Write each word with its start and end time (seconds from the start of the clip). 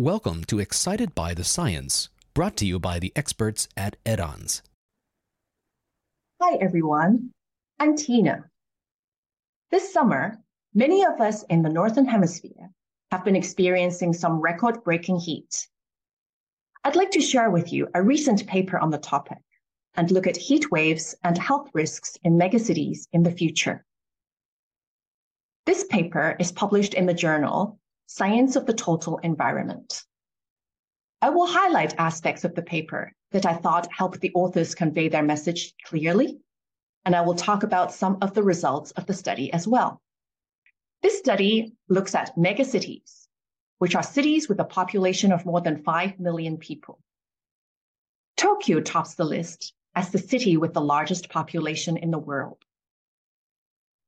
Welcome 0.00 0.44
to 0.44 0.60
Excited 0.60 1.14
by 1.14 1.34
the 1.34 1.44
Science, 1.44 2.08
brought 2.32 2.56
to 2.56 2.64
you 2.64 2.78
by 2.78 2.98
the 2.98 3.12
experts 3.14 3.68
at 3.76 4.02
Edanz. 4.06 4.62
Hi, 6.40 6.56
everyone. 6.56 7.32
I'm 7.78 7.96
Tina. 7.96 8.46
This 9.70 9.92
summer, 9.92 10.38
many 10.72 11.04
of 11.04 11.20
us 11.20 11.42
in 11.50 11.60
the 11.60 11.68
Northern 11.68 12.06
Hemisphere 12.06 12.70
have 13.10 13.26
been 13.26 13.36
experiencing 13.36 14.14
some 14.14 14.40
record 14.40 14.82
breaking 14.84 15.18
heat. 15.18 15.68
I'd 16.82 16.96
like 16.96 17.10
to 17.10 17.20
share 17.20 17.50
with 17.50 17.70
you 17.70 17.86
a 17.94 18.02
recent 18.02 18.46
paper 18.46 18.78
on 18.78 18.88
the 18.88 18.96
topic 18.96 19.44
and 19.96 20.10
look 20.10 20.26
at 20.26 20.38
heat 20.38 20.70
waves 20.70 21.14
and 21.24 21.36
health 21.36 21.68
risks 21.74 22.16
in 22.24 22.38
megacities 22.38 23.00
in 23.12 23.22
the 23.22 23.32
future. 23.32 23.84
This 25.66 25.84
paper 25.84 26.36
is 26.40 26.52
published 26.52 26.94
in 26.94 27.04
the 27.04 27.12
journal 27.12 27.78
Science 28.12 28.56
of 28.56 28.66
the 28.66 28.74
Total 28.74 29.18
Environment. 29.18 30.02
I 31.22 31.30
will 31.30 31.46
highlight 31.46 31.94
aspects 31.96 32.42
of 32.42 32.56
the 32.56 32.60
paper 32.62 33.12
that 33.30 33.46
I 33.46 33.54
thought 33.54 33.86
helped 33.92 34.18
the 34.18 34.32
authors 34.34 34.74
convey 34.74 35.06
their 35.08 35.22
message 35.22 35.74
clearly, 35.84 36.40
and 37.04 37.14
I 37.14 37.20
will 37.20 37.36
talk 37.36 37.62
about 37.62 37.94
some 37.94 38.18
of 38.20 38.34
the 38.34 38.42
results 38.42 38.90
of 38.90 39.06
the 39.06 39.14
study 39.14 39.52
as 39.52 39.68
well. 39.68 40.02
This 41.02 41.20
study 41.20 41.72
looks 41.88 42.16
at 42.16 42.36
megacities, 42.36 43.28
which 43.78 43.94
are 43.94 44.02
cities 44.02 44.48
with 44.48 44.58
a 44.58 44.64
population 44.64 45.30
of 45.30 45.46
more 45.46 45.60
than 45.60 45.84
5 45.84 46.18
million 46.18 46.56
people. 46.56 46.98
Tokyo 48.36 48.80
tops 48.80 49.14
the 49.14 49.24
list 49.24 49.72
as 49.94 50.10
the 50.10 50.18
city 50.18 50.56
with 50.56 50.74
the 50.74 50.80
largest 50.80 51.28
population 51.28 51.96
in 51.96 52.10
the 52.10 52.18
world. 52.18 52.58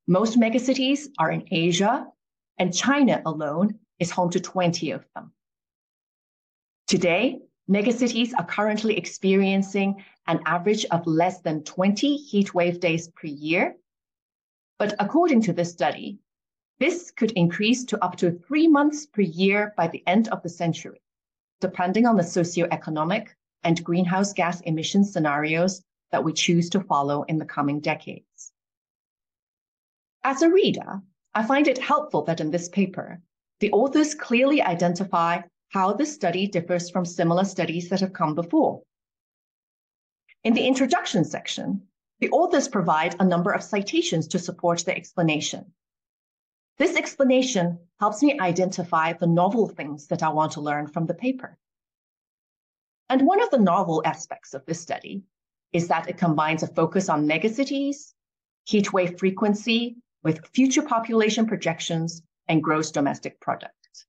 Most 0.08 0.40
megacities 0.40 1.06
are 1.20 1.30
in 1.30 1.46
Asia, 1.52 2.08
and 2.58 2.74
China 2.74 3.22
alone 3.24 3.78
is 4.02 4.10
home 4.10 4.30
to 4.30 4.40
20 4.40 4.90
of 4.90 5.04
them. 5.14 5.32
Today, 6.88 7.40
megacities 7.70 8.32
are 8.36 8.44
currently 8.44 8.98
experiencing 8.98 10.04
an 10.26 10.40
average 10.44 10.84
of 10.86 11.06
less 11.06 11.40
than 11.40 11.62
20 11.62 12.16
heat 12.16 12.52
wave 12.52 12.80
days 12.80 13.08
per 13.08 13.28
year. 13.28 13.76
But 14.78 14.94
according 14.98 15.42
to 15.42 15.52
this 15.52 15.72
study, 15.72 16.18
this 16.80 17.12
could 17.12 17.30
increase 17.32 17.84
to 17.84 18.04
up 18.04 18.16
to 18.16 18.32
three 18.32 18.66
months 18.66 19.06
per 19.06 19.22
year 19.22 19.72
by 19.76 19.86
the 19.86 20.02
end 20.06 20.28
of 20.28 20.42
the 20.42 20.48
century, 20.48 21.00
depending 21.60 22.04
on 22.06 22.16
the 22.16 22.24
socioeconomic 22.24 23.28
and 23.62 23.84
greenhouse 23.84 24.32
gas 24.32 24.60
emission 24.62 25.04
scenarios 25.04 25.82
that 26.10 26.24
we 26.24 26.32
choose 26.32 26.70
to 26.70 26.80
follow 26.80 27.22
in 27.22 27.38
the 27.38 27.44
coming 27.44 27.78
decades. 27.78 28.52
As 30.24 30.42
a 30.42 30.50
reader, 30.50 31.02
I 31.34 31.46
find 31.46 31.68
it 31.68 31.78
helpful 31.78 32.22
that 32.24 32.40
in 32.40 32.50
this 32.50 32.68
paper, 32.68 33.22
the 33.62 33.70
authors 33.70 34.16
clearly 34.16 34.60
identify 34.60 35.40
how 35.68 35.92
this 35.92 36.12
study 36.12 36.48
differs 36.48 36.90
from 36.90 37.04
similar 37.04 37.44
studies 37.44 37.88
that 37.88 38.00
have 38.00 38.12
come 38.12 38.34
before. 38.34 38.82
In 40.42 40.52
the 40.52 40.66
introduction 40.66 41.24
section, 41.24 41.82
the 42.18 42.28
authors 42.30 42.66
provide 42.66 43.14
a 43.20 43.24
number 43.24 43.52
of 43.52 43.62
citations 43.62 44.26
to 44.28 44.40
support 44.40 44.84
their 44.84 44.96
explanation. 44.96 45.72
This 46.78 46.96
explanation 46.96 47.78
helps 48.00 48.20
me 48.20 48.40
identify 48.40 49.12
the 49.12 49.28
novel 49.28 49.68
things 49.68 50.08
that 50.08 50.24
I 50.24 50.30
want 50.30 50.50
to 50.52 50.60
learn 50.60 50.88
from 50.88 51.06
the 51.06 51.14
paper. 51.14 51.56
And 53.08 53.24
one 53.24 53.40
of 53.40 53.50
the 53.50 53.58
novel 53.58 54.02
aspects 54.04 54.54
of 54.54 54.66
this 54.66 54.80
study 54.80 55.22
is 55.72 55.86
that 55.86 56.08
it 56.08 56.18
combines 56.18 56.64
a 56.64 56.66
focus 56.66 57.08
on 57.08 57.28
megacities, 57.28 58.12
heat 58.64 58.92
wave 58.92 59.20
frequency 59.20 59.98
with 60.24 60.48
future 60.48 60.82
population 60.82 61.46
projections 61.46 62.22
and 62.48 62.62
gross 62.62 62.90
domestic 62.90 63.40
product. 63.40 64.06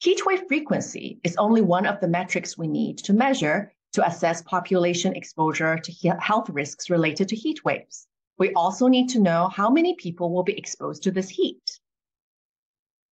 Heat 0.00 0.24
wave 0.24 0.42
frequency 0.46 1.20
is 1.24 1.36
only 1.36 1.60
one 1.60 1.86
of 1.86 2.00
the 2.00 2.08
metrics 2.08 2.56
we 2.56 2.68
need 2.68 2.98
to 2.98 3.12
measure 3.12 3.72
to 3.92 4.06
assess 4.06 4.42
population 4.42 5.14
exposure 5.16 5.78
to 5.78 6.10
health 6.20 6.48
risks 6.50 6.90
related 6.90 7.28
to 7.28 7.36
heat 7.36 7.64
waves. 7.64 8.06
We 8.38 8.52
also 8.52 8.86
need 8.86 9.08
to 9.10 9.20
know 9.20 9.48
how 9.48 9.70
many 9.70 9.96
people 9.96 10.32
will 10.32 10.44
be 10.44 10.56
exposed 10.56 11.02
to 11.02 11.10
this 11.10 11.28
heat. 11.28 11.80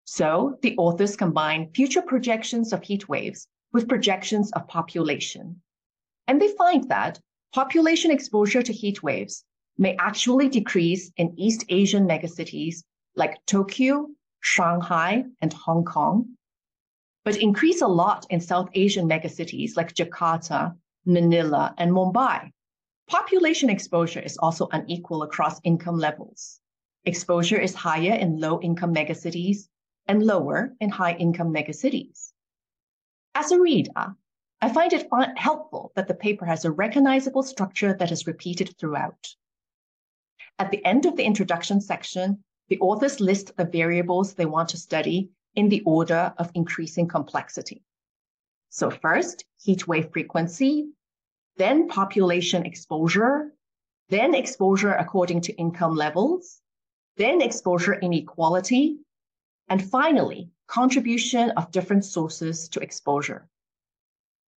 So 0.05 0.59
the 0.63 0.77
authors 0.77 1.17
combine 1.17 1.73
future 1.75 2.03
projections 2.03 2.73
of 2.73 2.85
heat 2.85 3.09
waves 3.09 3.49
with 3.73 3.89
projections 3.89 4.53
of 4.53 4.69
population. 4.69 5.61
And 6.29 6.41
they 6.41 6.49
find 6.49 6.89
that 6.89 7.21
population 7.53 8.13
exposure 8.13 8.63
to 8.63 8.73
heat 8.73 9.03
waves 9.03 9.45
may 9.79 9.97
actually 9.97 10.49
decrease 10.49 11.11
in 11.17 11.35
East 11.37 11.65
Asian 11.69 12.07
megacities 12.07 12.85
like 13.17 13.45
Tokyo, 13.47 14.09
Shanghai, 14.47 15.25
and 15.41 15.53
Hong 15.53 15.85
Kong, 15.85 16.37
but 17.25 17.37
increase 17.37 17.83
a 17.83 17.89
lot 17.89 18.27
in 18.31 18.41
South 18.41 18.71
Asian 18.75 19.09
megacities 19.09 19.77
like 19.77 19.93
Jakarta, 19.93 20.77
Manila, 21.05 21.75
and 21.77 21.91
Mumbai. 21.91 22.53
Population 23.09 23.69
exposure 23.69 24.21
is 24.21 24.39
also 24.39 24.69
unequal 24.71 25.25
across 25.25 25.61
income 25.65 25.99
levels. 25.99 26.61
Exposure 27.05 27.61
is 27.61 27.75
higher 27.75 28.15
in 28.15 28.39
low 28.39 28.61
income 28.61 28.95
megacities 28.95 29.69
and 30.07 30.25
lower 30.25 30.73
in 30.81 30.91
high 30.91 31.15
income 31.15 31.53
megacities. 31.53 32.31
As 33.35 33.51
a 33.51 33.61
reader, 33.61 34.15
I 34.61 34.69
find 34.69 34.93
it 34.93 35.09
helpful 35.37 35.91
that 35.97 36.07
the 36.07 36.15
paper 36.15 36.45
has 36.47 36.65
a 36.65 36.71
recognizable 36.71 37.43
structure 37.43 37.95
that 37.95 38.13
is 38.13 38.29
repeated 38.29 38.79
throughout. 38.79 39.35
At 40.61 40.71
the 40.71 40.85
end 40.85 41.05
of 41.05 41.17
the 41.17 41.25
introduction 41.25 41.81
section, 41.81 42.45
the 42.69 42.79
authors 42.81 43.21
list 43.21 43.57
the 43.57 43.65
variables 43.65 44.35
they 44.35 44.47
want 44.47 44.69
to 44.71 44.77
study 44.77 45.31
in 45.55 45.69
the 45.69 45.83
order 45.83 46.35
of 46.39 46.51
increasing 46.55 47.09
complexity. 47.09 47.83
So 48.71 48.91
first, 48.91 49.45
heat 49.63 49.87
wave 49.89 50.11
frequency, 50.13 50.89
then 51.57 51.89
population 51.89 52.67
exposure, 52.67 53.53
then 54.09 54.35
exposure 54.35 54.95
according 54.95 55.41
to 55.43 55.55
income 55.55 55.95
levels, 55.95 56.61
then 57.17 57.41
exposure 57.41 57.95
inequality, 57.95 58.99
and 59.69 59.83
finally, 59.83 60.51
contribution 60.67 61.51
of 61.51 61.71
different 61.71 62.05
sources 62.05 62.69
to 62.69 62.81
exposure. 62.81 63.49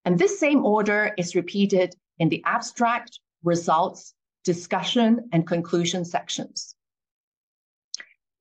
And 0.06 0.18
this 0.18 0.40
same 0.40 0.66
order 0.66 1.14
is 1.18 1.36
repeated 1.36 1.96
in 2.20 2.30
the 2.30 2.44
abstract, 2.46 3.20
results, 3.44 4.14
discussion, 4.44 5.30
and 5.32 5.48
conclusion 5.48 6.04
sections. 6.04 6.76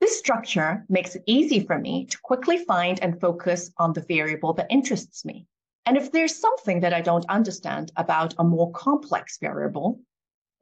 This 0.00 0.18
structure 0.18 0.84
makes 0.88 1.16
it 1.16 1.24
easy 1.26 1.60
for 1.60 1.78
me 1.78 2.06
to 2.06 2.18
quickly 2.22 2.58
find 2.58 3.02
and 3.02 3.20
focus 3.20 3.70
on 3.78 3.92
the 3.92 4.02
variable 4.02 4.52
that 4.54 4.70
interests 4.70 5.24
me. 5.24 5.46
And 5.86 5.96
if 5.96 6.12
there's 6.12 6.36
something 6.36 6.80
that 6.80 6.92
I 6.92 7.00
don't 7.00 7.24
understand 7.28 7.92
about 7.96 8.34
a 8.38 8.44
more 8.44 8.70
complex 8.72 9.38
variable, 9.38 10.00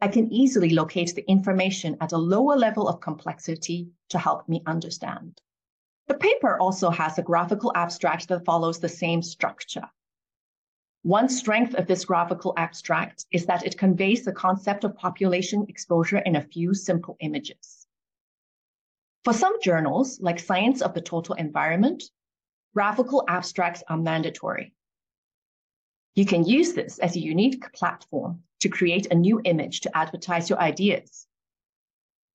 I 0.00 0.08
can 0.08 0.32
easily 0.32 0.70
locate 0.70 1.14
the 1.14 1.28
information 1.28 1.96
at 2.00 2.12
a 2.12 2.18
lower 2.18 2.56
level 2.56 2.88
of 2.88 3.00
complexity 3.00 3.88
to 4.10 4.18
help 4.18 4.48
me 4.48 4.62
understand. 4.66 5.40
The 6.06 6.14
paper 6.14 6.58
also 6.58 6.90
has 6.90 7.18
a 7.18 7.22
graphical 7.22 7.72
abstract 7.74 8.28
that 8.28 8.44
follows 8.44 8.78
the 8.78 8.88
same 8.88 9.22
structure. 9.22 9.90
One 11.02 11.28
strength 11.28 11.74
of 11.74 11.86
this 11.86 12.04
graphical 12.04 12.52
abstract 12.56 13.26
is 13.30 13.46
that 13.46 13.66
it 13.66 13.78
conveys 13.78 14.24
the 14.24 14.32
concept 14.32 14.84
of 14.84 14.96
population 14.96 15.66
exposure 15.68 16.18
in 16.18 16.36
a 16.36 16.42
few 16.42 16.74
simple 16.74 17.16
images. 17.20 17.85
For 19.26 19.32
some 19.32 19.60
journals, 19.60 20.20
like 20.20 20.38
Science 20.38 20.80
of 20.80 20.94
the 20.94 21.00
Total 21.00 21.34
Environment, 21.34 22.00
graphical 22.74 23.24
abstracts 23.26 23.82
are 23.88 23.96
mandatory. 23.96 24.72
You 26.14 26.24
can 26.24 26.44
use 26.44 26.74
this 26.74 27.00
as 27.00 27.16
a 27.16 27.20
unique 27.20 27.72
platform 27.72 28.44
to 28.60 28.68
create 28.68 29.06
a 29.06 29.16
new 29.16 29.40
image 29.42 29.80
to 29.80 29.96
advertise 29.98 30.48
your 30.48 30.60
ideas. 30.60 31.26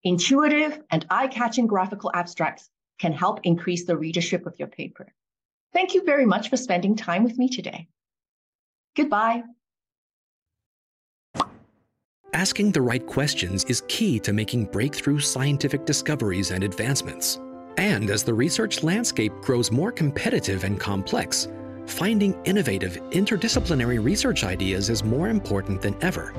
Intuitive 0.03 0.81
and 0.91 1.05
eye-catching 1.09 1.65
graphical 1.65 2.11
abstracts 2.13 2.69
can 2.99 3.13
help 3.13 3.39
increase 3.43 3.85
the 3.85 3.95
readership 3.95 4.45
of 4.45 4.59
your 4.59 4.67
paper. 4.67 5.13
Thank 5.71 5.93
you 5.93 6.03
very 6.03 6.25
much 6.25 6.49
for 6.49 6.57
spending 6.57 6.97
time 6.97 7.23
with 7.23 7.37
me 7.37 7.47
today. 7.47 7.87
Goodbye. 8.97 9.43
Asking 12.33 12.71
the 12.71 12.81
right 12.81 13.05
questions 13.05 13.65
is 13.65 13.83
key 13.89 14.17
to 14.21 14.31
making 14.31 14.67
breakthrough 14.67 15.19
scientific 15.19 15.83
discoveries 15.85 16.51
and 16.51 16.63
advancements. 16.63 17.41
And 17.75 18.09
as 18.09 18.23
the 18.23 18.33
research 18.33 18.83
landscape 18.83 19.33
grows 19.41 19.69
more 19.69 19.91
competitive 19.91 20.63
and 20.63 20.79
complex, 20.79 21.49
finding 21.87 22.41
innovative, 22.45 22.93
interdisciplinary 23.09 24.01
research 24.01 24.45
ideas 24.45 24.89
is 24.89 25.03
more 25.03 25.27
important 25.27 25.81
than 25.81 26.01
ever. 26.01 26.33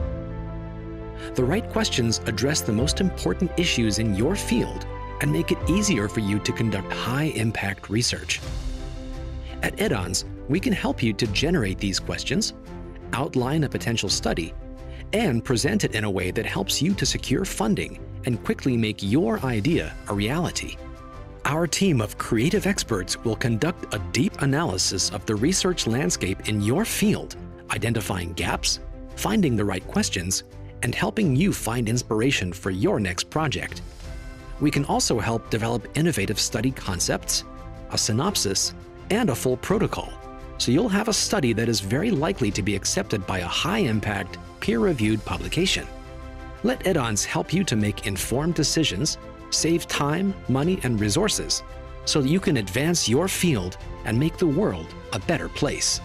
The 1.34 1.44
right 1.44 1.68
questions 1.68 2.22
address 2.24 2.62
the 2.62 2.72
most 2.72 3.02
important 3.02 3.50
issues 3.58 3.98
in 3.98 4.14
your 4.14 4.34
field 4.34 4.86
and 5.20 5.30
make 5.30 5.52
it 5.52 5.58
easier 5.68 6.08
for 6.08 6.20
you 6.20 6.38
to 6.38 6.52
conduct 6.52 6.90
high 6.90 7.32
impact 7.36 7.90
research. 7.90 8.40
At 9.62 9.76
Edanz, 9.76 10.24
we 10.48 10.58
can 10.58 10.72
help 10.72 11.02
you 11.02 11.12
to 11.12 11.26
generate 11.26 11.76
these 11.76 12.00
questions, 12.00 12.54
outline 13.12 13.64
a 13.64 13.68
potential 13.68 14.08
study, 14.08 14.54
and 15.12 15.44
present 15.44 15.84
it 15.84 15.94
in 15.94 16.04
a 16.04 16.10
way 16.10 16.30
that 16.30 16.46
helps 16.46 16.80
you 16.82 16.94
to 16.94 17.06
secure 17.06 17.44
funding 17.44 17.98
and 18.24 18.42
quickly 18.44 18.76
make 18.76 19.02
your 19.02 19.38
idea 19.44 19.94
a 20.08 20.14
reality. 20.14 20.76
our 21.44 21.66
team 21.66 22.00
of 22.00 22.16
creative 22.18 22.66
experts 22.66 23.22
will 23.24 23.36
conduct 23.36 23.92
a 23.94 23.98
deep 24.12 24.40
analysis 24.42 25.10
of 25.10 25.26
the 25.26 25.34
research 25.34 25.86
landscape 25.86 26.48
in 26.48 26.60
your 26.60 26.84
field, 26.84 27.36
identifying 27.70 28.32
gaps, 28.34 28.80
finding 29.16 29.56
the 29.56 29.64
right 29.64 29.86
questions, 29.88 30.44
and 30.82 30.94
helping 30.94 31.34
you 31.34 31.52
find 31.52 31.88
inspiration 31.88 32.52
for 32.52 32.70
your 32.70 33.00
next 33.00 33.28
project. 33.30 33.82
We 34.60 34.70
can 34.70 34.84
also 34.86 35.18
help 35.18 35.50
develop 35.50 35.88
innovative 35.96 36.38
study 36.38 36.70
concepts, 36.70 37.44
a 37.90 37.98
synopsis, 37.98 38.74
and 39.10 39.30
a 39.30 39.34
full 39.34 39.56
protocol, 39.56 40.12
so 40.62 40.70
you'll 40.70 40.88
have 40.88 41.08
a 41.08 41.12
study 41.12 41.52
that 41.52 41.68
is 41.68 41.80
very 41.80 42.12
likely 42.12 42.48
to 42.48 42.62
be 42.62 42.76
accepted 42.76 43.26
by 43.26 43.40
a 43.40 43.44
high-impact, 43.44 44.38
peer-reviewed 44.60 45.24
publication. 45.24 45.88
Let 46.62 46.84
Edanz 46.84 47.24
help 47.24 47.52
you 47.52 47.64
to 47.64 47.74
make 47.74 48.06
informed 48.06 48.54
decisions, 48.54 49.18
save 49.50 49.88
time, 49.88 50.32
money, 50.48 50.78
and 50.84 51.00
resources, 51.00 51.64
so 52.04 52.22
that 52.22 52.28
you 52.28 52.38
can 52.38 52.58
advance 52.58 53.08
your 53.08 53.26
field 53.26 53.76
and 54.04 54.16
make 54.16 54.36
the 54.36 54.46
world 54.46 54.86
a 55.12 55.18
better 55.18 55.48
place. 55.48 56.00